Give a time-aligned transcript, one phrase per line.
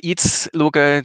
[0.00, 1.04] Jetzt schauen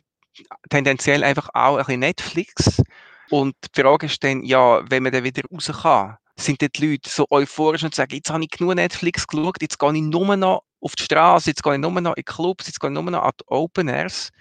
[0.70, 2.82] tendenziell einfach auch ein bisschen Netflix.
[3.30, 7.10] Und die Frage ist dann, ja, wenn man dann wieder raus kann, sind die Leute
[7.10, 10.64] so euphorisch und sagen, jetzt habe ich genug Netflix geschaut, jetzt gehe ich nur noch
[10.82, 13.24] auf die Straße, jetzt gehe ich nur noch in Clubs, jetzt gehe ich nur noch
[13.24, 14.32] an die Open Airs.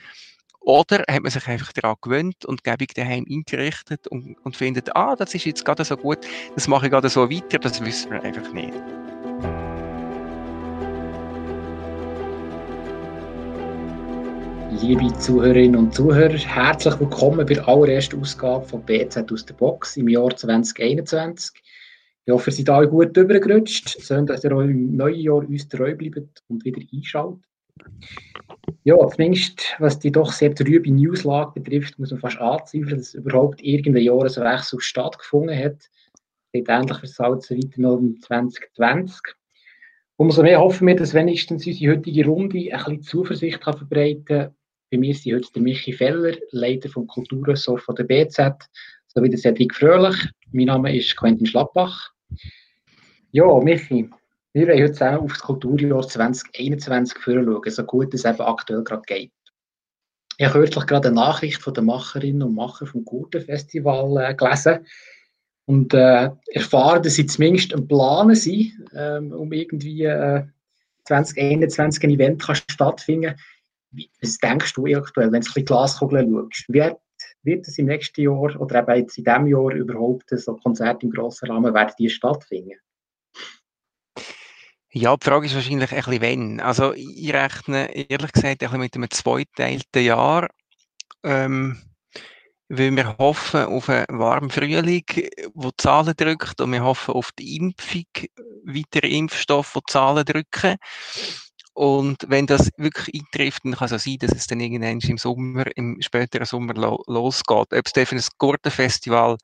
[0.60, 5.16] Oder hat man sich einfach daran gewöhnt und gäbig daheim eingerichtet und, und findet, ah,
[5.16, 6.18] das ist jetzt gerade so gut,
[6.54, 8.72] das mache ich gerade so weiter, das wissen wir einfach nicht.
[14.80, 19.96] Liebe Zuhörerinnen und Zuhörer, herzlich willkommen bei der allerersten Ausgabe von BZ aus der Box
[19.98, 21.62] im Jahr 2021.
[22.24, 25.68] Ich hoffe, ihr seid alle gut übergerutscht, sondern dass ihr auch im neuen Jahr uns
[25.68, 27.42] treu bleibt und wieder einschaltet.
[28.84, 33.62] Ja, zumindest was die doch sehr trübe Newslage betrifft, muss man fast anzweifeln, dass überhaupt
[33.62, 35.90] irgendein Jahreswechsel stattgefunden hat.
[36.52, 39.20] Geht ähnlich versalzen weiter noch im 2020.
[40.16, 44.54] Umso mehr hoffen wir, dass wenigstens unsere heutige Runde ein bisschen Zuversicht kann verbreiten kann.
[44.92, 48.52] Bei mir sind heute der Michi Feller, Leiter vom Kulturressort von der BZ,
[49.06, 50.14] sowie der Cedric Fröhlich.
[50.50, 52.10] Mein Name ist Quentin Schlappbach.
[53.30, 54.10] Ja, Michi,
[54.52, 59.02] wir wollen heute zusammen auf das Kulturjahr 2021 schauen, so gut es eben aktuell gerade
[59.06, 59.32] geht.
[60.36, 64.86] Ich habe kürzlich gerade eine Nachricht von den Macherinnen und Machern vom Gurtenfestival äh, gelesen
[65.64, 70.44] und äh, erfahren, dass sie zumindest ein Planen sind, ähm, um irgendwie äh,
[71.04, 73.36] 2021 ein Event kann stattfinden.
[74.20, 76.64] Was denkst du aktuell, wenn du ein bisschen Glaskugeln schaust?
[76.68, 76.96] Wird,
[77.42, 81.12] wird es im nächsten Jahr oder eben jetzt in diesem Jahr überhaupt so Konzerte im
[81.12, 82.78] grossen Rahmen werden die stattfinden?
[84.94, 86.60] Ja, die Frage ist wahrscheinlich ein bisschen wenn.
[86.60, 90.50] Also ich rechne ehrlich gesagt ein mit einem zweiteilten Jahr,
[91.22, 91.80] ähm,
[92.68, 95.04] weil wir hoffen auf einen warmen Frühling,
[95.54, 98.04] wo die Zahlen drückt und wir hoffen auf die Impfung,
[98.64, 100.76] weitere Impfstoffe, die Zahlen drücken.
[101.74, 105.18] Und wenn das wirklich eintrifft, dann kann es auch sein, dass es dann irgendwann im
[105.18, 107.72] Sommer, im späteren Sommer lo losgeht.
[107.72, 109.38] Ob es dann für ein Gurtenfestival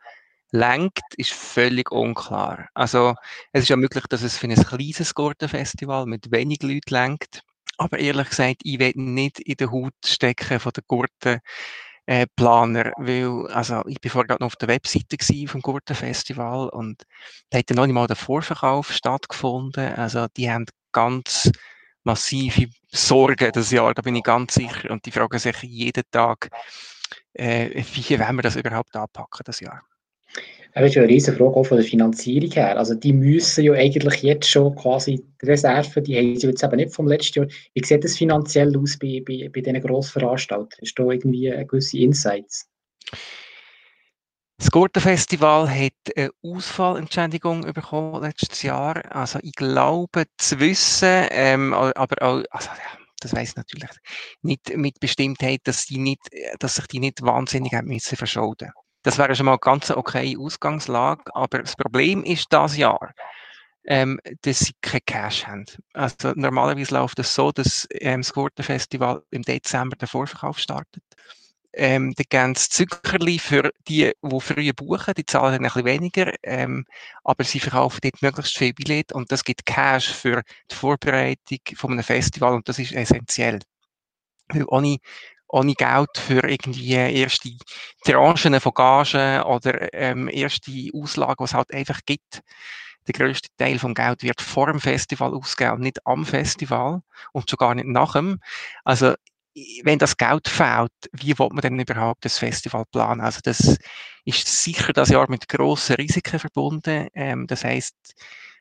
[0.51, 2.69] lenkt, ist völlig unklar.
[2.75, 3.15] Also,
[3.53, 7.43] es ist ja möglich, dass es für ein kleines Gurtenfestival mit wenig Leuten lenkt.
[7.79, 11.41] Aber ehrlich gesagt, ich will nicht in der Haut stecken von der Gurten.
[12.07, 17.05] Äh, Planer, weil, also, ich bin vorher gerade noch auf der Webseite vom Gurtenfestival und
[17.51, 19.95] da hat noch nicht mal der Vorverkauf stattgefunden.
[19.95, 21.51] Also, die haben ganz
[22.05, 24.91] massive Sorgen das Jahr, da bin ich ganz sicher.
[24.91, 26.49] Und die fragen sich jeden Tag,
[27.35, 29.83] äh, wie wollen wir das überhaupt anpacken, das Jahr?
[30.75, 32.79] Das ist ja eine riesige Frage auch von der Finanzierung her.
[32.79, 36.77] Also die müssen ja eigentlich jetzt schon quasi die Reserven, die haben sie jetzt eben
[36.77, 37.49] nicht vom letzten Jahr.
[37.75, 40.79] Wie sieht das finanziell aus bei, bei, bei diesen Grossveranstaltern?
[40.81, 42.69] Du da irgendwie gewisse Insights?
[44.59, 49.03] Das Gurtenfestival hat eine Ausfallentschädigung bekommen letztes Jahr.
[49.15, 53.91] Also ich glaube zu wissen, ähm, aber auch, also, ja, das weiß ich natürlich
[54.43, 56.21] nicht mit Bestimmtheit, dass, die nicht,
[56.59, 58.71] dass sich die nicht wahnsinnig haben müssen verschulden
[59.03, 61.35] das wäre schon mal eine ganz okay Ausgangslage.
[61.35, 63.13] Aber das Problem ist das Jahr,
[63.85, 65.65] ähm, dass sie kein Cash haben.
[65.95, 71.03] Also normalerweise läuft es so, dass ähm, das Gurtenfestival im Dezember den Vorverkauf startet.
[71.75, 76.33] Ähm, da geben es Zuckerli für die, die früher buchen, die zahlen ein bisschen weniger,
[76.43, 76.87] ähm,
[77.25, 81.93] aber sie verkaufen dort möglichst viel Billett und das gibt Cash für die Vorbereitung von
[81.93, 83.61] einem Festival und das ist essentiell.
[84.49, 84.99] Weil ohne,
[85.49, 87.51] ohne Geld für irgendwie erste
[88.05, 92.43] Tranchen von Gagen oder ähm, erste Auslagen, die es halt einfach gibt.
[93.07, 97.03] Der größte Teil vom Geld wird vor dem Festival ausgegeben, nicht am Festival
[97.33, 98.41] und schon gar nicht nach dem.
[98.85, 99.15] Also
[99.83, 103.21] wenn das Geld fehlt, wie will man denn überhaupt das Festival planen?
[103.21, 103.77] Also das
[104.25, 107.09] ist sicher das Jahr mit grossen Risiken verbunden.
[107.15, 107.95] Ähm, das heißt,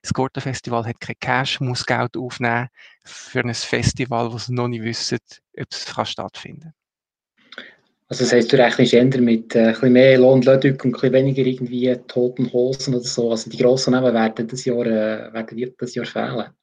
[0.01, 2.69] das Gurtenfestival hat kein Cash, muss Geld aufnehmen
[3.03, 5.19] für ein Festival, sie noch nicht wissen,
[5.59, 6.73] ob es kann stattfinden
[8.07, 10.77] Also das heisst, du rechnest eher mit äh, ein bisschen mehr Lohn und und ein
[10.77, 13.31] bisschen weniger irgendwie toten Hosen oder so.
[13.31, 16.53] Also die grossen Namen werden das Jahr, äh, werden das Jahr fehlen.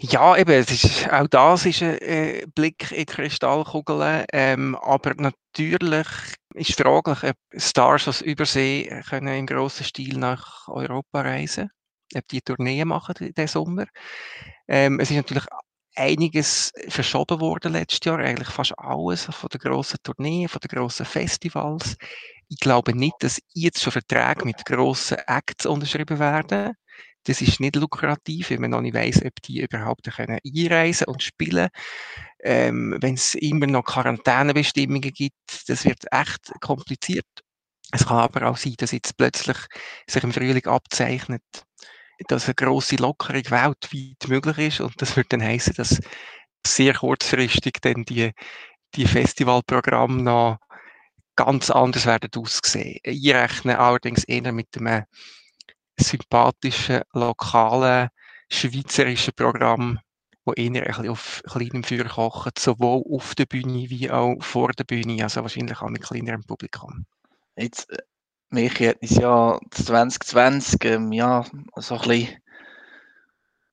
[0.00, 4.24] Ja, eben, es ist, auch das ist ein äh, Blick in die Kristallkugel.
[4.32, 6.06] Ähm, aber natürlich
[6.54, 11.70] ist fraglich, ob Stars aus Übersee können im grossen Stil nach Europa reisen
[12.16, 13.86] ob die Tourneen machen diesen Sommer.
[14.68, 15.46] Ähm, es ist natürlich
[15.96, 21.06] einiges verschoben worden letztes Jahr, eigentlich fast alles von den grossen Tourneen, von den grossen
[21.06, 21.96] Festivals.
[22.48, 26.74] Ich glaube nicht, dass jetzt schon Verträge mit grossen Acts unterschrieben werden.
[27.24, 31.22] Das ist nicht lukrativ, wenn man noch nicht weiß, ob die überhaupt können einreisen und
[31.22, 31.68] spielen.
[32.42, 37.26] Ähm, wenn es immer noch Quarantänebestimmungen gibt, das wird echt kompliziert.
[37.92, 39.56] Es kann aber auch sein, dass jetzt plötzlich
[40.08, 41.42] sich im Frühling abzeichnet,
[42.28, 46.00] dass eine grosse Lockerung weltweit möglich ist und das würde dann heißen, dass
[46.66, 48.32] sehr kurzfristig dann die,
[48.94, 50.58] die Festivalprogramme noch
[51.36, 52.98] ganz anders werden aussehen.
[53.02, 55.04] Ich rechne allerdings eher mit einem
[55.98, 58.08] sympathischen, lokalen,
[58.50, 59.98] schweizerischen Programm,
[60.44, 64.72] wo eher ein bisschen auf kleinem Feuer kocht, sowohl auf der Bühne wie auch vor
[64.72, 67.06] der Bühne, also wahrscheinlich auch mit kleinerem Publikum.
[67.56, 67.98] Jetzt, äh,
[68.50, 71.44] Michi hat uns ja 2020 ähm, ja,
[71.76, 72.36] so ein bisschen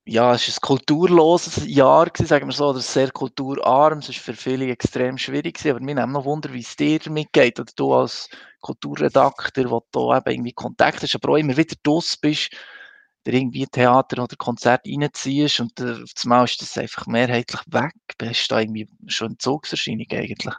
[0.06, 4.00] ja, es war ein kulturloses Jahr, gewesen, sagen wir so, oder sehr kulturarm.
[4.00, 7.00] Es war für viele extrem schwierig, gewesen, aber wir haben noch Wunder, wie es dir
[7.00, 8.30] damit geht, oder du als
[8.62, 12.52] Kulturredakteur, wo du eben irgendwie Kontakt hast, aber auch immer wieder draus bist,
[13.26, 17.94] der irgendwie Theater oder Konzert reinziehst und äh, auf einmal ist das einfach mehrheitlich weg.
[18.22, 20.56] Hast du da irgendwie schon eine Zugserscheinung eigentlich?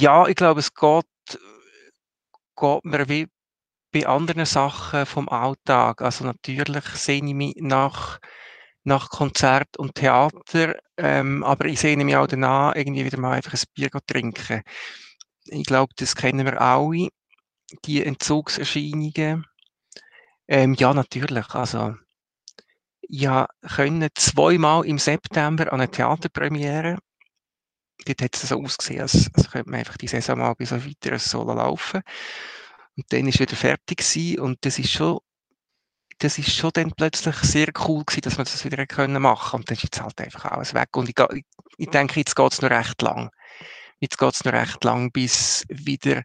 [0.00, 1.04] Ja, ich glaube, es geht,
[2.56, 3.28] geht mir wie
[3.92, 6.02] bei anderen Sachen vom Alltag.
[6.02, 8.18] Also natürlich sehne ich mich nach,
[8.84, 13.54] nach Konzert und Theater, ähm, aber ich sehne mich auch danach, irgendwie wieder mal einfach
[13.54, 14.62] ein Bier trinken.
[15.46, 17.08] Ich glaube, das kennen wir alle,
[17.84, 19.46] die Entzugserscheinungen.
[20.48, 21.48] Ähm, ja, natürlich.
[21.54, 21.94] Also,
[23.08, 26.98] ja, können zweimal im September an eine Theaterpremiere.
[28.06, 30.86] Dort hat es so ausgesehen, als, als könnte man einfach die Saison mal bis auf
[30.86, 32.02] weiteres Solo laufen.
[32.96, 35.20] Und dann ist wieder fertig gewesen und das ist schon,
[36.18, 39.70] das ist schon dann plötzlich sehr cool gewesen, dass wir das wieder können machen und
[39.70, 41.44] dann ist jetzt halt einfach alles weg und ich, ich,
[41.78, 43.30] ich denke, jetzt geht es noch recht lang.
[44.00, 46.22] Jetzt geht es noch recht lang, bis wieder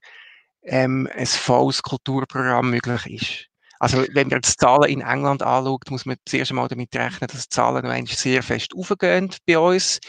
[0.64, 3.50] ähm, ein volles Kulturprogramm möglich ist.
[3.80, 7.48] Also wenn man die Zahlen in England anschaut, muss man zuerst einmal damit rechnen, dass
[7.48, 10.00] die Zahlen noch sehr fest aufgehen bei uns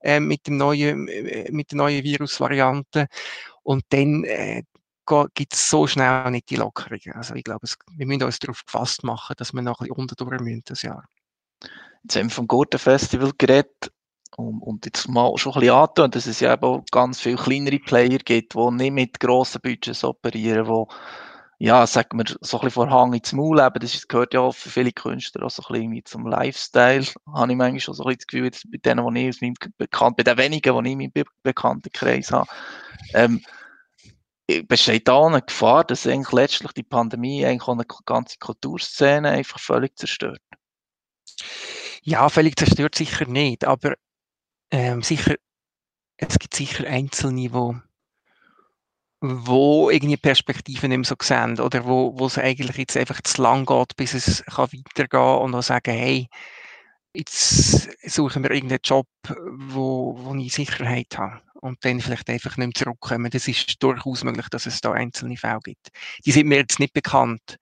[0.00, 3.06] äh, mit, dem neuen, äh, mit der neuen Virusvariante.
[3.62, 4.62] Und dann äh,
[5.34, 7.12] gibt es so schnell nicht die Lockerungen.
[7.14, 9.96] Also ich glaube, es, wir müssen uns darauf gefasst machen, dass wir noch ein bisschen
[9.96, 11.04] unterdurch müssen das Jahr.
[12.02, 13.90] Jetzt haben wir vom Gurten-Festival geredet
[14.36, 17.36] und, und, jetzt mal schon ein bisschen angetan, dass es ja eben auch ganz viele
[17.36, 20.94] kleinere Player gibt, die nicht mit grossen Budgets operieren, die
[21.62, 24.54] ja, sagen wir, so ein bisschen vor Hang ins Maul leben, das gehört ja auch
[24.54, 27.04] für viele Künstler auch so ein bisschen zum Lifestyle,
[27.34, 29.54] habe ich manchmal schon so ein bisschen das Gefühl, bei denen, die ich aus meinem
[29.76, 32.48] Bekannten, bei den wenigen, die ich in meinem Bekanntenkreis habe,
[33.12, 33.42] ähm,
[34.66, 39.96] besteht da eine Gefahr, dass eigentlich letztlich die Pandemie eigentlich eine ganze Kulturszene einfach völlig
[39.98, 40.42] zerstört?
[42.02, 43.94] Ja, völlig zerstört sicher nicht, aber
[44.70, 45.34] ähm, sicher,
[46.16, 47.76] es gibt sicher Einzelne, wo,
[49.20, 53.42] wo irgendwie Perspektiven nicht mehr so sehen oder wo, wo es eigentlich jetzt einfach zu
[53.42, 56.28] lang geht, bis es kann weitergehen und auch sagen, hey,
[57.14, 59.08] jetzt suchen wir irgendeinen Job,
[59.50, 63.30] wo, wo ich Sicherheit habe und dann vielleicht einfach nicht mehr zurückkommen.
[63.30, 65.88] Das ist durchaus möglich, dass es da einzelne Fälle gibt.
[66.24, 67.56] Die sind mir jetzt nicht bekannt.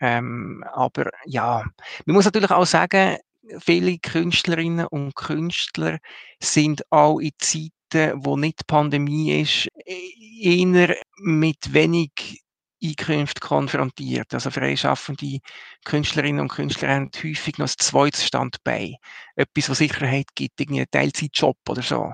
[0.00, 1.64] Ähm, aber ja,
[2.04, 3.16] man muss natürlich auch sagen,
[3.60, 5.98] viele Künstlerinnen und Künstler
[6.40, 12.42] sind auch in Zeiten, wo nicht Pandemie ist, eher mit wenig
[12.84, 14.34] Einkünfte konfrontiert.
[14.34, 15.38] Also freischaffende
[15.84, 18.96] Künstlerinnen und Künstler haben häufig noch ein zweites Standbein.
[19.36, 22.12] Etwas, was Sicherheit gibt, irgendwie einen Teilzeitjob oder so.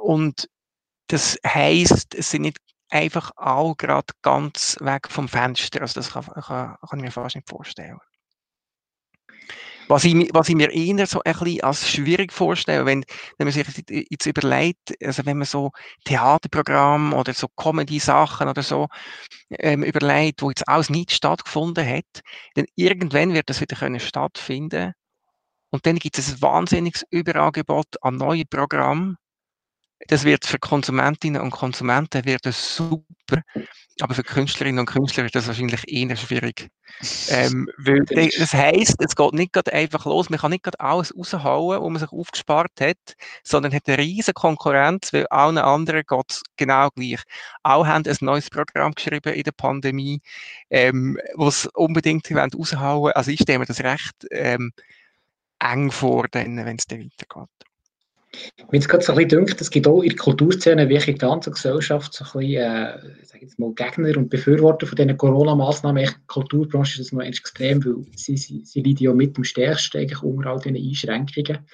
[0.00, 0.48] Und
[1.08, 2.58] das heisst, es sind nicht
[2.88, 5.82] einfach alle gerade ganz weg vom Fenster.
[5.82, 7.98] Also das kann, kann, kann ich mir fast nicht vorstellen.
[9.88, 13.04] Was ich, was ich mir eher so ein bisschen als schwierig vorstelle, wenn,
[13.38, 15.72] wenn man sich jetzt überlegt, also wenn man so
[16.04, 18.86] Theaterprogramm oder so Comedy-Sachen oder so
[19.50, 22.22] ähm, überlegt, wo jetzt alles nicht stattgefunden hat,
[22.54, 24.92] dann irgendwann wird das wieder können stattfinden
[25.70, 29.16] und dann gibt es ein wahnsinniges Überangebot an neuen Programmen
[30.08, 33.42] das wird für Konsumentinnen und Konsumenten wird das super,
[34.00, 36.68] aber für Künstlerinnen und Künstler ist das wahrscheinlich eher schwierig.
[37.28, 38.04] Ähm, weil
[38.38, 41.90] das heisst, es geht nicht gerade einfach los, man kann nicht gerade alles raushauen, wo
[41.90, 42.96] man sich aufgespart hat,
[43.44, 47.22] sondern hat eine riesige Konkurrenz, weil allen anderen geht es genau gleich.
[47.62, 50.20] Auch haben ein neues Programm geschrieben in der Pandemie,
[50.70, 53.14] ähm, was unbedingt raushauen wollen.
[53.14, 54.72] Also ich stelle mir das recht ähm,
[55.60, 57.69] eng vor, wenn es dann weitergeht.
[58.70, 61.04] Mir jetzt gerade so ein bisschen gedacht, es gibt auch in der Kulturszene, wie in
[61.04, 65.16] der ganzen Gesellschaft, so ein bisschen, äh, sag jetzt mal, Gegner und Befürworter von diesen
[65.16, 66.04] Corona-Massnahmen.
[66.04, 69.98] Der Kulturbranche ist das noch extrem, weil sie, sie, sie leiden ja mit dem stärksten
[69.98, 71.66] eigentlich unter all diesen Einschränkungen.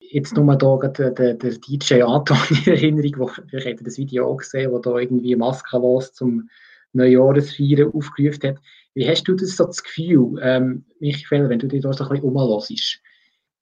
[0.00, 4.26] Jetzt nur da der, der, der DJ Anton in Erinnerung, wo, vielleicht habt das Video
[4.26, 6.48] auch gesehen, wo da irgendwie maskenlos zum
[6.92, 8.56] Neujahresfeiern aufgerufen hat.
[8.94, 12.10] Wie hast du das so das Gefühl, ähm, Michael, wenn du dich da so ein
[12.10, 13.00] bisschen umhörst?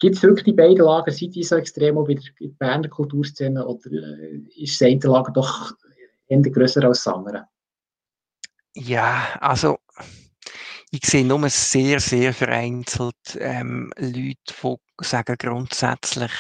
[0.03, 3.89] Gibt es die beiden Lager, sind die so extrem auch bei der Berner Kulturszene oder
[3.93, 5.75] äh, ist das eine Lager doch
[6.27, 7.47] eher grösser als das andere?
[8.75, 9.79] Ja, also
[10.91, 16.33] ich sehe nur sehr, sehr vereinzelt ähm, Leute, die sagen grundsätzlich,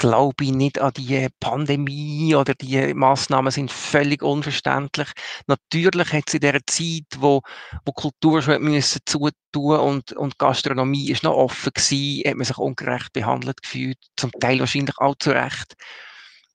[0.00, 5.12] glaube ich nicht an die Pandemie oder die Maßnahmen sind völlig unverständlich.
[5.46, 7.42] Natürlich hat es in der Zeit, wo,
[7.84, 12.56] wo Kultur schon müssen zutun und, und Gastronomie ist noch offen gewesen, hat man sich
[12.56, 15.74] ungerecht behandelt gefühlt, zum Teil wahrscheinlich auch zu Recht.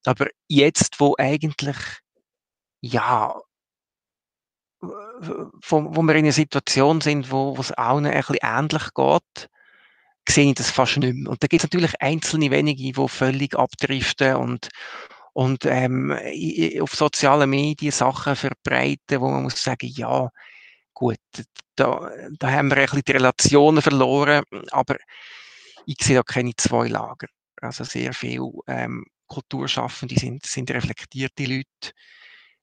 [0.05, 1.77] Aber jetzt, wo eigentlich,
[2.81, 3.39] ja,
[4.81, 9.49] wo, wo wir in einer Situation sind, wo, wo es allen ein bisschen ähnlich geht,
[10.29, 11.31] sehe ich das fast nicht mehr.
[11.31, 14.69] Und da gibt es natürlich einzelne wenige, die völlig abdriften und,
[15.33, 16.11] und ähm,
[16.81, 20.29] auf sozialen Medien Sachen verbreiten, wo man muss sagen, ja,
[20.93, 21.17] gut,
[21.75, 24.97] da, da haben wir ein bisschen die Relationen verloren, aber
[25.85, 27.27] ich sehe da keine zwei Lager.
[27.61, 31.91] Also sehr viel ähm, Kulturschaffende sind, sind reflektierte Leute.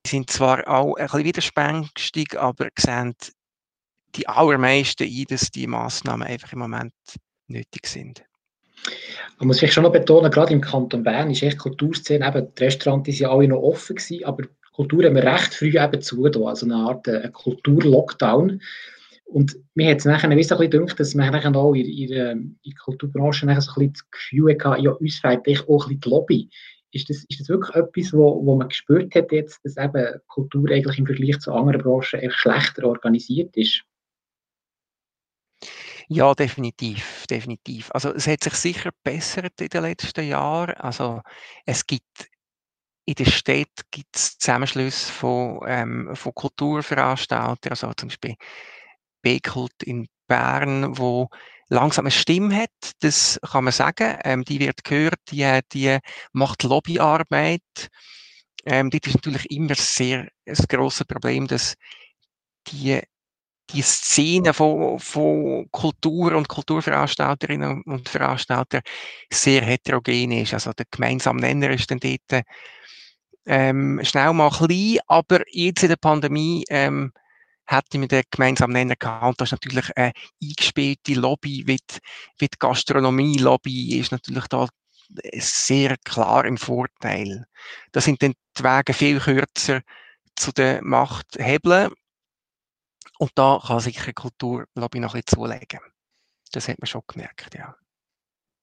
[0.05, 3.15] Die sind zwar auch ein bisschen widerspenstig, aber sehen
[4.15, 6.93] die allermeisten ein, dass die Massnahmen einfach im Moment
[7.53, 8.25] nötig sind.
[9.39, 12.65] Man muss vielleicht schon noch betonen, gerade im Kanton Bern ist echt Kulturszene, eben, die
[12.65, 16.25] Restaurants sind ja alle noch offen gewesen, aber Kultur haben wir recht früh eben zu,
[16.25, 18.61] also eine Art äh, Kultur-Lockdown.
[19.27, 22.59] Und mir hat es nachher ein bisschen gedacht, dass man nachher auch in, in, in
[22.65, 26.01] der Kulturbranche nachher so ein bisschen das Gefühl hatte, ja, uns fehlt auch ein bisschen
[26.01, 26.51] die Lobby.
[26.93, 30.71] Ist das, ist das wirklich etwas, wo, wo man gespürt hat jetzt, dass eben Kultur
[30.71, 33.83] eigentlich im Vergleich zu anderen Branchen schlechter organisiert ist?
[36.15, 37.91] Ja, definitiv, definitiv.
[37.93, 40.75] Also es hat sich sicher bessert in den letzten Jahren.
[40.75, 41.23] Also
[41.65, 42.29] es gibt
[43.07, 48.37] in der Stadt gibt es Zusammenschlüsse von, ähm, von Kulturveranstaltern, also zum Beispiel
[49.23, 51.29] Bekult in Bern, wo
[51.69, 54.19] langsam eine Stimme hat, das kann man sagen.
[54.25, 55.99] Ähm, die wird gehört, die, die
[56.33, 57.63] macht Lobbyarbeit.
[58.67, 61.75] Ähm, das ist natürlich immer sehr ein grosses Problem, dass
[62.69, 63.01] die
[63.71, 68.81] die Szene von, von Kultur und Kulturveranstalterinnen und Veranstalter
[69.33, 70.55] sehr heterogen ist.
[70.55, 72.45] Also der gemeinsame Nenner ist dann dort
[73.47, 77.13] ähm, schnell mal klein, aber jetzt in der Pandemie ähm,
[77.67, 79.41] hätte man den gemeinsamen Nenner gehabt.
[79.41, 81.99] Das ist natürlich eine eingespielte Lobby, wie die,
[82.39, 84.69] wie die Gastronomie-Lobby ist natürlich da
[85.35, 87.45] sehr klar im Vorteil.
[87.93, 89.83] Da sind dann die Wege viel kürzer
[90.37, 91.93] zu den Machthebeln
[93.19, 95.81] und da kann sich die Kultur, ich, noch ein bisschen zulegen.
[96.53, 97.75] Das hat man schon gemerkt, ja.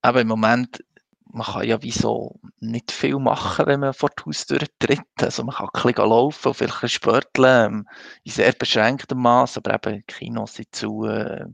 [0.01, 0.83] Aber im Moment,
[1.31, 5.01] man kann ja wieso nicht viel machen, wenn man vor die Haustür tritt.
[5.21, 7.87] Also man kann ein bisschen laufen, vielleicht ein spörteln, ähm,
[8.23, 11.45] in sehr beschränktem Maß, aber eben Kinos sind zu, äh,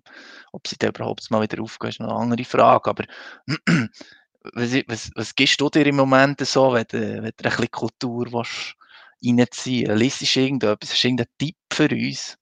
[0.52, 2.90] ob sie da überhaupt mal wieder aufgehen, ist noch eine andere Frage.
[2.90, 3.04] Aber
[4.54, 7.72] was, was, was gibst du dir im Moment so, wenn du, wenn du ein bisschen
[7.72, 10.22] Kultur reinziehen willst?
[10.22, 10.92] Liest du irgendetwas?
[10.92, 12.38] Hast du irgendeinen Tipp für uns?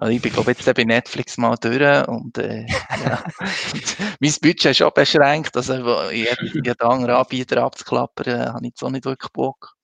[0.00, 2.64] Also ich bin glaube jetzt bei Netflix mal durch und äh,
[3.04, 3.22] ja.
[4.18, 8.82] mein Budget ist auch beschränkt, also jeden, jeden anderen Anbieter abzuklappern, äh, habe ich jetzt
[8.82, 9.76] auch nicht wirklich Bock.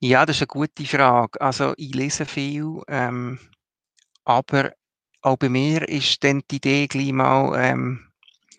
[0.00, 1.38] Ja, das ist eine gute Frage.
[1.42, 3.38] Also ich lese viel, ähm,
[4.24, 4.72] aber
[5.20, 8.08] auch bei mir ist dann die Idee gleich mal, ähm,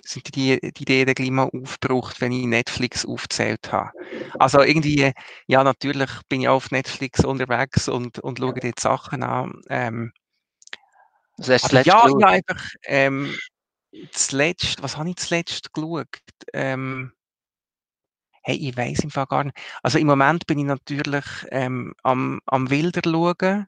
[0.04, 3.90] sind die, die Ideen dann gleich mal aufgebraucht, wenn ich Netflix aufgezählt habe.
[4.38, 5.14] Also irgendwie,
[5.48, 9.64] ja natürlich bin ich auch auf Netflix unterwegs und, und schaue dort Sachen an.
[9.72, 10.14] Ähm,
[11.48, 13.36] das aber ja, ja, einfach, ähm,
[14.12, 16.08] zuletzt, was habe ich zuletzt geschaut?
[16.54, 17.14] Ähm,
[18.44, 19.58] hey, ich weiß im Fall gar nicht.
[19.84, 23.68] Also im Moment bin ich natürlich ähm, am, am Wilder schauen.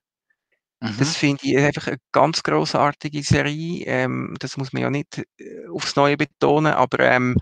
[0.79, 0.95] Mhm.
[0.97, 3.85] Das finde ich einfach eine ganz großartige Serie.
[3.85, 7.37] Ähm, das muss man ja nicht äh, aufs Neue betonen, aber ähm,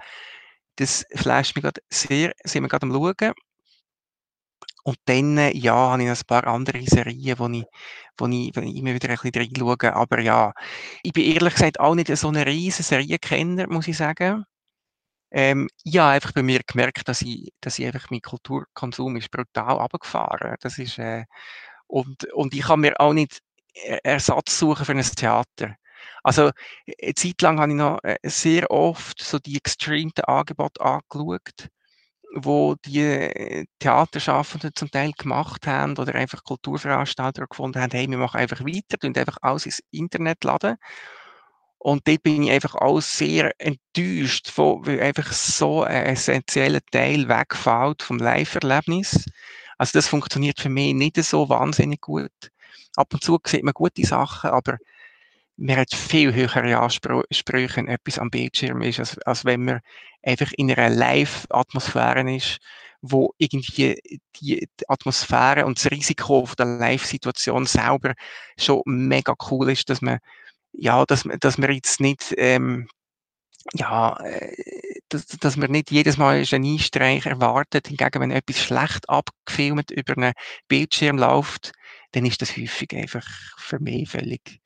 [0.75, 3.33] das flasht mich gerade sehr, sind wir gerade am Schauen.
[4.89, 7.63] Und dann, äh, ja, habe ich noch ein paar andere Serien, wo ich,
[8.17, 9.93] wo ich, wo ich immer wieder ein bisschen reinschaue.
[9.93, 10.51] Aber ja,
[11.03, 14.46] ich bin ehrlich gesagt auch nicht so ein riesen Serienkenner, muss ich sagen.
[15.31, 19.29] Ähm, ich habe einfach bei mir gemerkt, dass ich, dass ich einfach mein Kulturkonsum ist
[19.31, 20.55] brutal runtergefahren.
[20.62, 21.25] Das ist, äh,
[21.88, 23.41] und, und ich kann mir auch nicht
[24.03, 25.75] Ersatz suchen für ein Theater.
[26.24, 26.51] Also,
[27.01, 31.69] eine Zeit lang habe ich noch äh, sehr oft so die gestreamten Angebote angeschaut
[32.36, 38.17] wo die äh, Theaterschaffenden zum Teil gemacht haben oder einfach Kulturveranstalter gefunden haben, hey, wir
[38.17, 40.77] machen einfach weiter, und einfach alles ins Internet laden.
[41.79, 48.03] Und dort bin ich einfach auch sehr enttäuscht, weil einfach so ein essentieller Teil wegfällt
[48.03, 49.25] vom Live-Erlebnis.
[49.77, 52.31] Also das funktioniert für mich nicht so wahnsinnig gut.
[52.98, 54.77] Ab und zu sieht man gute Sachen, aber
[55.60, 59.82] man hat viel höhere Ansprüche, wenn etwas am Bildschirm ist, als, als wenn man
[60.24, 62.60] einfach in einer Live-Atmosphäre ist,
[63.01, 64.00] wo irgendwie
[64.42, 68.13] die, Atmosphäre und das Risiko von der Live-Situation selber
[68.58, 70.20] schon mega cool ist, dass man
[70.74, 72.88] ja, dass, dass wir jetzt nicht, ähm,
[73.74, 74.54] ja, äh,
[75.10, 77.88] dass, dass wir nicht jedes Mal einen Geniestreich erwartet.
[77.88, 80.34] Hingegen, wenn etwas schlecht abgefilmt über einen
[80.68, 81.72] Bildschirm läuft,
[82.12, 84.62] dann ist das häufig einfach für mich völlig,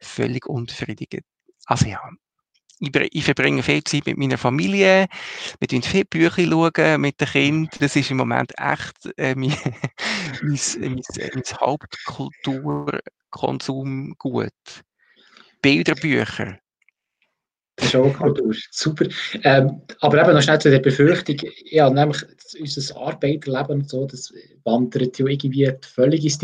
[0.00, 1.24] völlig unbefriedigend.
[1.66, 2.00] Also ja,
[2.78, 5.06] ich, verbringe viel Zeit mit meiner Familie,
[5.58, 7.70] wir schauen viele Bücher schauen, mit den Kindern.
[7.80, 9.50] Das ist im Moment echt äh, mein,
[10.42, 11.00] mein, mein,
[11.34, 14.52] mein Hauptkulturkonsumgut.
[15.62, 16.58] Bilderbücher.
[17.80, 19.06] Showkultur, super.
[19.42, 22.22] Ähm, aber eben noch schnell zu der Befürchtung, ja, nämlich
[22.58, 24.32] unser Arbeiterleben und so, das
[24.64, 26.38] wandert ja irgendwie völlig ins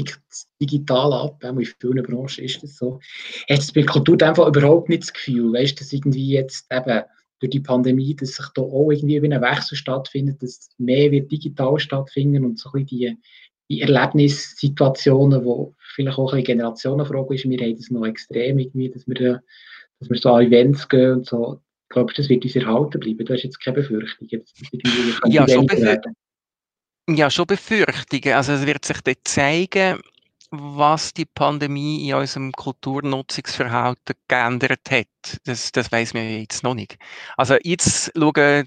[0.60, 3.00] Digital ab, auch in vielen Branchen ist das so.
[3.48, 7.02] Hast du bei Kultur einfach überhaupt nicht das Gefühl, weißt, dass irgendwie jetzt eben
[7.40, 11.78] durch die Pandemie, dass sich da auch irgendwie ein Wechsel stattfindet, dass mehr wird digital
[11.78, 13.18] stattfinden und so ein bisschen die,
[13.68, 19.08] die Erlebnissituationen, wo vielleicht auch eine Generationenfrage ist, wir haben das noch extrem irgendwie, dass
[19.08, 19.42] wir
[20.02, 21.60] dass wir so an Events gehen und so.
[21.88, 23.24] Glaubst du, das wird uns erhalten bleiben?
[23.24, 24.26] Du hast jetzt keine Befürchtung.
[24.30, 24.54] Jetzt
[25.26, 26.16] ja, schon Befürchtungen.
[27.08, 28.34] Ja, schon Befürchtungen.
[28.34, 30.00] Also es wird sich dann zeigen,
[30.50, 35.06] was die Pandemie in unserem Kulturnutzungsverhalten geändert hat.
[35.44, 36.96] Das, das weiß man jetzt noch nicht.
[37.36, 38.66] Also jetzt schauen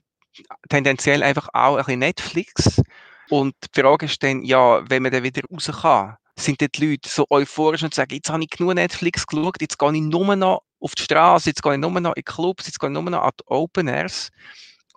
[0.69, 2.81] tendenziell einfach auch ein bisschen Netflix.
[3.29, 7.09] Und die Frage ist dann, ja, wenn man dann wieder raus kann, sind die Leute
[7.09, 10.63] so euphorisch und sagen, jetzt habe ich genug Netflix geschaut, jetzt gehe ich nur noch
[10.79, 13.21] auf die Straße, jetzt gehe ich nur noch in Clubs, jetzt gehe ich nur noch
[13.21, 14.29] an die Open Airs.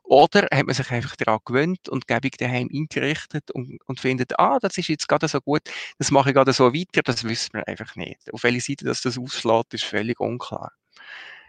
[0.09, 4.59] Oder hat man sich einfach daran gewöhnt und gäbig daheim eingerichtet und, und findet, ah,
[4.59, 5.61] das ist jetzt gerade so gut,
[5.99, 8.33] das mache ich gerade so weiter, das wissen wir einfach nicht.
[8.33, 10.73] Auf welche Seite dass das ausschlägt, ist völlig unklar.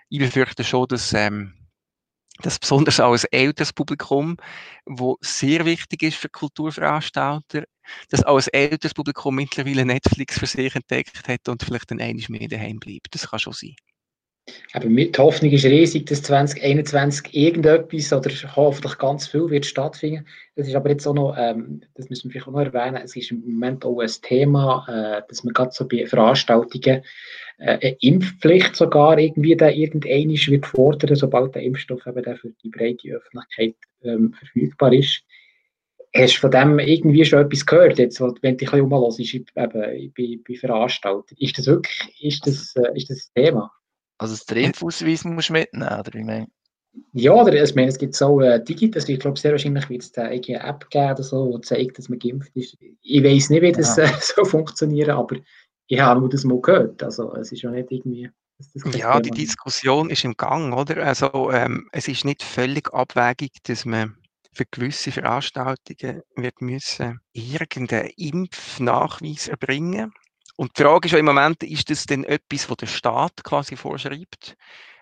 [0.09, 1.53] Ich befürchte schon, dass, ähm,
[2.39, 4.35] dass besonders auch ein älteres Publikum,
[4.85, 7.63] wo sehr wichtig ist für Kulturveranstalter,
[8.09, 12.27] dass auch ein älteres Publikum mittlerweile Netflix für sich entdeckt hat und vielleicht dann einiges
[12.27, 13.15] mehr daheim bleibt.
[13.15, 13.75] Das kann schon sein.
[14.73, 20.27] Aber die Hoffnung ist riesig, dass 2021 irgendetwas oder hoffentlich ganz viel wird stattfinden.
[20.55, 23.15] Das ist aber jetzt auch noch, ähm, das müssen wir vielleicht auch noch erwähnen, es
[23.15, 27.03] ist im Moment auch ein Thema, äh, dass man gerade so bei Veranstaltungen
[27.57, 32.69] äh, eine Impfpflicht sogar irgendwie da irgendeinisch wird fordern, sobald der Impfstoff eben für die
[32.69, 35.23] breite Öffentlichkeit ähm, verfügbar ist.
[36.15, 40.39] Hast du von dem irgendwie schon etwas gehört, jetzt, wenn du dich umhörst, eben, bei,
[40.47, 41.37] bei Veranstaltungen?
[41.39, 43.71] Ist das wirklich ist das, äh, ist das Thema?
[44.19, 46.51] Also das Impfausweis musst du mitnehmen, oder wie meinst
[47.13, 50.11] ja, oder ich meine, es gibt so äh, digital, ich glaube, sehr wahrscheinlich wird es
[50.11, 52.77] da eine App geben oder so, die zeigt, dass man geimpft ist.
[53.01, 54.05] Ich weiß nicht, wie das ja.
[54.05, 55.37] äh, so funktioniert, aber
[55.87, 57.01] ich habe nur das mal gehört.
[57.03, 58.29] Also es ist ja nicht irgendwie.
[58.85, 61.05] ja, Thema die Diskussion ist im Gang, oder?
[61.05, 64.15] Also ähm, es ist nicht völlig abwegig, dass man
[64.51, 70.11] für gewisse Veranstaltungen wird müssen irgendeinen Impfnachweis erbringen.
[70.59, 73.77] Und die Frage ist ja im Moment, ist das denn etwas, was der Staat quasi
[73.77, 74.57] vorschreibt?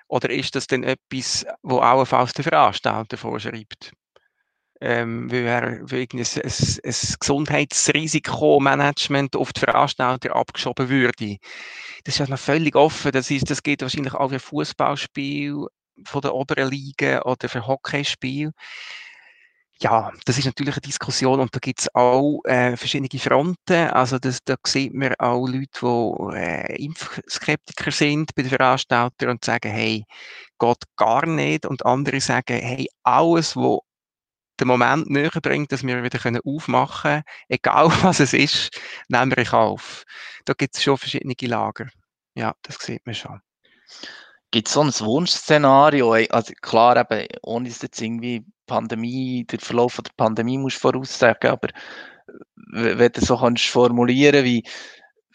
[0.07, 3.91] Oder ist das denn etwas, wo auch allenfalls der Veranstalter vorschreibt?
[4.79, 6.51] Ähm, weil er wegen ein, ein,
[6.83, 11.37] ein Gesundheitsrisikomanagement auf die Veranstalter abgeschoben würde.
[12.03, 13.11] Das ist ja noch völlig offen.
[13.11, 15.65] Das, ist, das geht wahrscheinlich auch für Fußballspiel
[16.05, 18.51] von der oberen Liga oder für Hockeyspiel
[19.79, 23.89] ja, das ist natürlich eine Diskussion und da gibt es auch äh, verschiedene Fronten.
[23.89, 29.45] Also das, da sieht man auch Leute, die äh, Impfskeptiker sind bei den Veranstaltern und
[29.45, 30.03] sagen, hey,
[30.59, 31.65] geht gar nicht.
[31.65, 33.79] Und andere sagen, hey, alles, was
[34.59, 38.71] den Moment näher bringt, dass wir wieder können aufmachen können, egal was es ist,
[39.09, 40.03] nehmen wir in Kauf.
[40.45, 41.87] Da gibt es schon verschiedene Lager.
[42.33, 43.41] Ja, das sieht man schon.
[44.49, 46.13] Gibt es so ein Wunschszenario?
[46.29, 51.69] Also klar, eben, ohne es jetzt irgendwie Pandemie, den Verlauf der Pandemie musst voraussagen, aber
[52.55, 54.63] wenn du so kannst formulieren, wie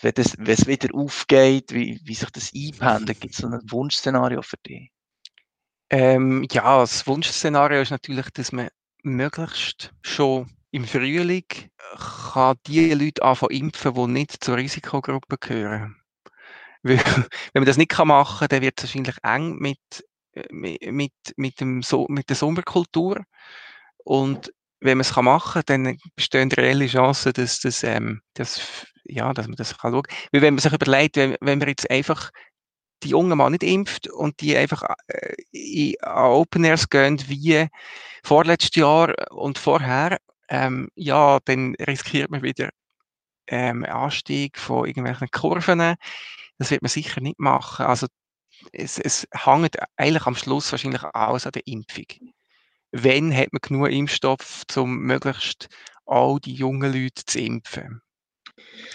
[0.00, 3.60] wenn, das, wenn es wieder aufgeht, wie, wie sich das einpendelt, gibt es so ein
[3.64, 4.90] Wunschszenario für dich?
[5.90, 8.68] Ähm, ja, das Wunschszenario ist natürlich, dass man
[9.02, 11.44] möglichst schon im Frühling
[12.32, 15.96] kann die Leute anfangen impfen, die nicht zur Risikogruppe gehören.
[16.82, 16.96] Weil,
[17.52, 19.78] wenn man das nicht machen kann, dann wird es wahrscheinlich eng mit
[20.50, 23.22] mit, mit, dem so mit der Sommerkultur.
[23.98, 29.32] Und wenn man es machen kann, dann bestehen reelle Chancen, dass, das, ähm, dass, ja,
[29.32, 30.16] dass man das kann schauen kann.
[30.32, 32.30] Weil wenn man sich überlegt, wenn, wenn man jetzt einfach
[33.02, 37.66] die jungen Mann nicht impft und die einfach äh, in Open Airs gehen wie
[38.24, 40.18] vorletztes Jahr und vorher,
[40.48, 42.70] ähm, ja, dann riskiert man wieder
[43.48, 45.96] ähm, Anstieg von irgendwelchen Kurven.
[46.58, 47.86] Das wird man sicher nicht machen.
[47.86, 48.06] Also
[48.72, 52.06] es, es hängt eigentlich am Schluss wahrscheinlich alles an der Impfung.
[52.92, 55.68] Wenn hat man genug Impfstoff, um möglichst
[56.06, 58.02] all die jungen Leute zu impfen?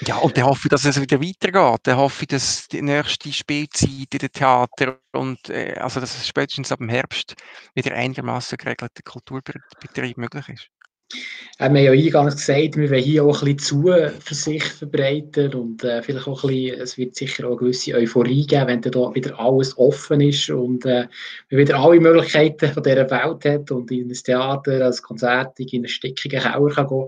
[0.02, 1.82] Ja, und dann hoffe ich, dass es wieder weitergeht.
[1.84, 6.28] Dann hoffe ich, dass die nächste Spielzeit in den Theater und äh, also dass es
[6.28, 7.34] spätestens ab dem Herbst
[7.74, 10.70] wieder einigermaßen geregelter Kulturbetrieb möglich ist.
[11.14, 11.18] Äh,
[11.58, 16.02] wir haben ja eingangs gesagt, wir wollen hier auch ein bisschen Zuversicht verbreiten und äh,
[16.04, 19.40] vielleicht auch ein bisschen, es wird sicher auch eine gewisse Euphorie geben, wenn da wieder
[19.40, 21.08] alles offen ist und äh,
[21.50, 25.68] man wieder alle Möglichkeiten von dieser Welt hat und in ein Theater, als Konzert, in
[25.74, 27.08] einen stickigen Keller kann gehen.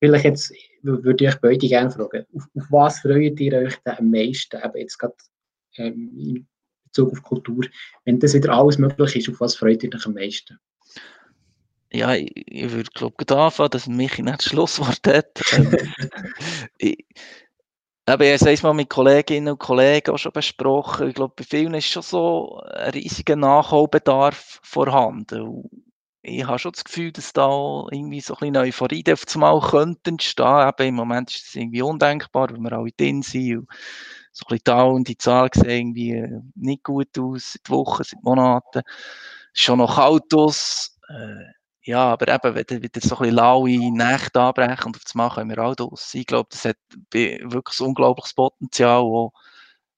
[0.00, 3.98] Vielleicht jetzt würde ich euch beide gerne fragen, auf, auf was freut ihr euch denn
[3.98, 5.14] am meisten, eben jetzt gerade
[5.76, 6.46] ähm, in
[6.84, 7.64] Bezug auf Kultur,
[8.04, 10.58] wenn das wieder alles möglich ist, auf was freut ihr euch am meisten?
[11.90, 15.40] Ja, ich, ich würde glaube ich anfangen, dass Michi nicht das Schlusswort hat.
[15.52, 15.92] ähm,
[16.78, 17.04] ich,
[18.06, 21.08] aber ich habe es mal mit Kolleginnen und Kollegen auch schon besprochen.
[21.08, 25.42] Ich glaube, bei vielen ist schon so ein riesiger Nachholbedarf vorhanden.
[25.42, 25.70] Und
[26.22, 27.48] ich habe schon das Gefühl, dass da
[27.90, 30.68] irgendwie so ein bisschen Euphorie auf einmal könnte entstehen.
[30.78, 33.58] Eben Im Moment ist das irgendwie undenkbar, weil wir alle drin sind.
[33.58, 33.68] Und
[34.32, 38.04] so ein bisschen da und die Zahlen sehen irgendwie äh, nicht gut aus, seit Wochen,
[38.04, 38.80] seit Monaten.
[39.52, 40.98] Es ist schon noch kalt aus.
[41.08, 41.57] Äh,
[41.88, 45.58] ja, aber eben, wenn wieder so ein laue Nächte anbrechen und auf das können wir
[45.58, 46.12] auch draus.
[46.12, 46.76] Ich glaube, das hat
[47.10, 49.32] wirklich ein unglaubliches Potenzial, wo,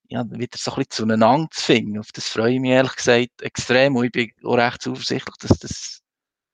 [0.08, 1.98] ja, wieder so ein bisschen zueinander zu finden.
[1.98, 5.58] Auf das freue ich mich ehrlich gesagt extrem und ich bin auch recht zuversichtlich, dass
[5.58, 6.00] das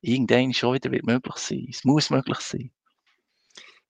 [0.00, 1.66] irgendwann schon wieder wird möglich sein.
[1.68, 2.70] Es muss möglich sein.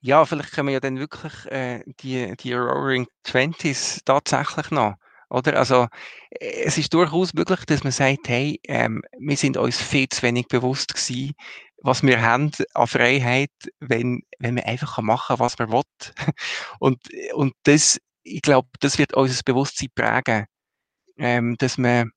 [0.00, 4.96] Ja, vielleicht können wir ja dann wirklich äh, die, die Roaring Twenties tatsächlich noch
[5.28, 5.58] oder?
[5.58, 5.88] Also,
[6.30, 10.48] es ist durchaus möglich, dass man sagt, hey, ähm, wir sind uns viel zu wenig
[10.48, 11.34] bewusst gewesen,
[11.82, 15.84] was wir haben an Freiheit, wenn, wenn wir einfach machen was wir wollen.
[16.80, 17.00] Und,
[17.34, 20.46] und das, ich glaube, das wird unser Bewusstsein prägen,
[21.18, 22.10] ähm, dass man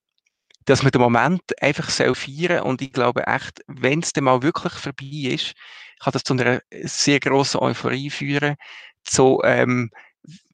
[0.66, 4.42] dass man den Moment einfach feiern soll und ich glaube echt, wenn es dann mal
[4.42, 5.54] wirklich vorbei ist,
[6.00, 8.56] kann das zu einer sehr grossen Euphorie führen,
[9.04, 9.90] zu ähm,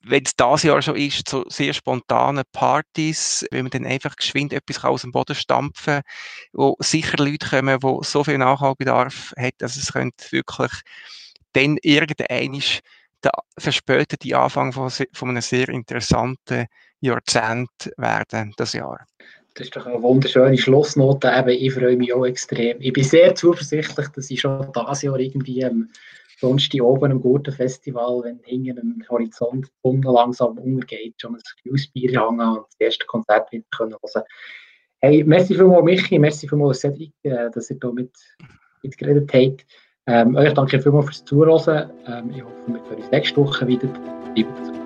[0.02, 4.52] wenn es das Jahr schon ist, so sehr spontane Partys, wenn man dann einfach geschwind
[4.52, 6.02] etwas aus dem Boden stampfen
[6.52, 10.72] wo sicher Leute kommen, die so viel Nachholbedarf haben, dass es könnte wirklich
[11.52, 12.60] dann irgendein
[13.24, 16.66] der verspätete Anfang von, von einem sehr interessanten
[17.00, 19.06] Jahrzehnt werden, das Jahr.
[19.54, 21.32] Das ist doch eine wunderschöne Schlussnote.
[21.34, 22.76] Eben, ich freue mich auch extrem.
[22.80, 25.90] Ich bin sehr zuversichtlich, dass ich schon das Jahr irgendwie ähm,
[26.36, 32.10] sonst die oben am Gurtenfestival, wenn hinten am Horizont Sonne langsam untergeht, schon ein Genussbier
[32.10, 34.24] hängen und das erste Konzert wieder können hören.
[35.00, 38.12] Hey, merci vielmals Michi, merci vielmals Cedric, äh, dass ihr hier mit,
[38.82, 39.66] mitgeredet habt.
[40.06, 41.90] Ähm, euch danke vielmals fürs Zuhören.
[42.06, 43.88] Ähm, ich hoffe, wir hören uns nächste Woche wieder.
[44.34, 44.85] Bleibt